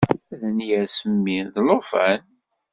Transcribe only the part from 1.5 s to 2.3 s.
d llufan.